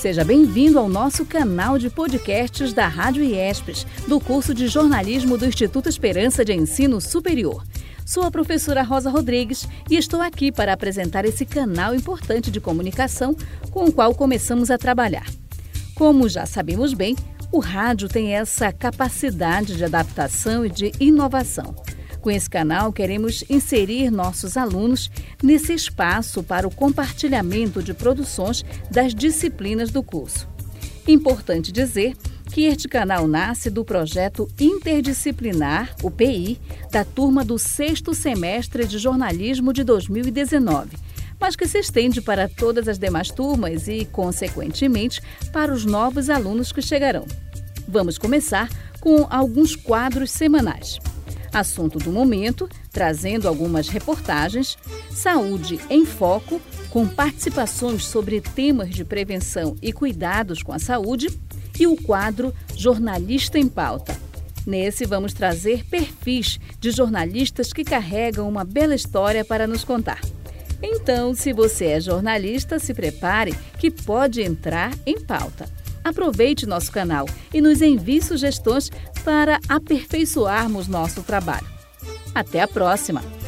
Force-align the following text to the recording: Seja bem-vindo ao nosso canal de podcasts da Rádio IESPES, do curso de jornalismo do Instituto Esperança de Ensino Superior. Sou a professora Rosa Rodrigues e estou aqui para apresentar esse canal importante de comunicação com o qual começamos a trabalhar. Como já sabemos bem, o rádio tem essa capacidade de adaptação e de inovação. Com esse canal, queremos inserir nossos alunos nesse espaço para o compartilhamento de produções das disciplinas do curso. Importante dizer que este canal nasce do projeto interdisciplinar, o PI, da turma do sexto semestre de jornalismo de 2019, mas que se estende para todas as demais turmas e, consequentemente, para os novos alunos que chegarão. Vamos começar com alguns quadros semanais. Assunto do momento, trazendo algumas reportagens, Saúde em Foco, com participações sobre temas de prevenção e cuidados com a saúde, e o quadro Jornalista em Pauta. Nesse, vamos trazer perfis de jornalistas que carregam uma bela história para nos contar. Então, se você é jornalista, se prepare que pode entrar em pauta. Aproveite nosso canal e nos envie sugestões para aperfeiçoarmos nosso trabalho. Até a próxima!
Seja 0.00 0.24
bem-vindo 0.24 0.78
ao 0.78 0.88
nosso 0.88 1.26
canal 1.26 1.78
de 1.78 1.90
podcasts 1.90 2.72
da 2.72 2.88
Rádio 2.88 3.22
IESPES, 3.22 3.86
do 4.08 4.18
curso 4.18 4.54
de 4.54 4.66
jornalismo 4.66 5.36
do 5.36 5.44
Instituto 5.44 5.90
Esperança 5.90 6.42
de 6.42 6.54
Ensino 6.54 7.02
Superior. 7.02 7.62
Sou 8.06 8.22
a 8.22 8.30
professora 8.30 8.82
Rosa 8.82 9.10
Rodrigues 9.10 9.68
e 9.90 9.98
estou 9.98 10.22
aqui 10.22 10.50
para 10.50 10.72
apresentar 10.72 11.26
esse 11.26 11.44
canal 11.44 11.94
importante 11.94 12.50
de 12.50 12.62
comunicação 12.62 13.36
com 13.70 13.84
o 13.84 13.92
qual 13.92 14.14
começamos 14.14 14.70
a 14.70 14.78
trabalhar. 14.78 15.26
Como 15.94 16.30
já 16.30 16.46
sabemos 16.46 16.94
bem, 16.94 17.14
o 17.52 17.58
rádio 17.58 18.08
tem 18.08 18.34
essa 18.34 18.72
capacidade 18.72 19.76
de 19.76 19.84
adaptação 19.84 20.64
e 20.64 20.70
de 20.70 20.92
inovação. 20.98 21.74
Com 22.20 22.30
esse 22.30 22.50
canal, 22.50 22.92
queremos 22.92 23.42
inserir 23.48 24.10
nossos 24.10 24.56
alunos 24.56 25.10
nesse 25.42 25.72
espaço 25.72 26.42
para 26.42 26.68
o 26.68 26.74
compartilhamento 26.74 27.82
de 27.82 27.94
produções 27.94 28.62
das 28.90 29.14
disciplinas 29.14 29.90
do 29.90 30.02
curso. 30.02 30.46
Importante 31.08 31.72
dizer 31.72 32.14
que 32.52 32.64
este 32.64 32.88
canal 32.88 33.26
nasce 33.26 33.70
do 33.70 33.84
projeto 33.84 34.48
interdisciplinar, 34.60 35.94
o 36.02 36.10
PI, 36.10 36.60
da 36.90 37.04
turma 37.04 37.42
do 37.42 37.58
sexto 37.58 38.12
semestre 38.12 38.86
de 38.86 38.98
jornalismo 38.98 39.72
de 39.72 39.82
2019, 39.82 40.90
mas 41.38 41.56
que 41.56 41.66
se 41.66 41.78
estende 41.78 42.20
para 42.20 42.48
todas 42.48 42.86
as 42.86 42.98
demais 42.98 43.30
turmas 43.30 43.88
e, 43.88 44.04
consequentemente, 44.04 45.22
para 45.52 45.72
os 45.72 45.86
novos 45.86 46.28
alunos 46.28 46.70
que 46.70 46.82
chegarão. 46.82 47.24
Vamos 47.88 48.18
começar 48.18 48.68
com 49.00 49.26
alguns 49.30 49.74
quadros 49.74 50.30
semanais. 50.30 50.98
Assunto 51.52 51.98
do 51.98 52.12
momento, 52.12 52.68
trazendo 52.92 53.48
algumas 53.48 53.88
reportagens, 53.88 54.78
Saúde 55.10 55.80
em 55.90 56.06
Foco, 56.06 56.60
com 56.90 57.06
participações 57.06 58.04
sobre 58.04 58.40
temas 58.40 58.90
de 58.90 59.04
prevenção 59.04 59.76
e 59.82 59.92
cuidados 59.92 60.62
com 60.62 60.72
a 60.72 60.78
saúde, 60.78 61.28
e 61.78 61.86
o 61.86 61.96
quadro 61.96 62.54
Jornalista 62.76 63.58
em 63.58 63.66
Pauta. 63.66 64.16
Nesse, 64.66 65.06
vamos 65.06 65.32
trazer 65.32 65.84
perfis 65.86 66.60
de 66.78 66.90
jornalistas 66.90 67.72
que 67.72 67.82
carregam 67.82 68.46
uma 68.48 68.64
bela 68.64 68.94
história 68.94 69.44
para 69.44 69.66
nos 69.66 69.82
contar. 69.82 70.20
Então, 70.82 71.34
se 71.34 71.52
você 71.52 71.86
é 71.86 72.00
jornalista, 72.00 72.78
se 72.78 72.94
prepare 72.94 73.54
que 73.78 73.90
pode 73.90 74.42
entrar 74.42 74.92
em 75.06 75.20
pauta. 75.20 75.68
Aproveite 76.10 76.66
nosso 76.66 76.90
canal 76.90 77.24
e 77.54 77.60
nos 77.60 77.80
envie 77.80 78.20
sugestões 78.20 78.90
para 79.24 79.60
aperfeiçoarmos 79.68 80.88
nosso 80.88 81.22
trabalho. 81.22 81.66
Até 82.34 82.60
a 82.60 82.66
próxima! 82.68 83.39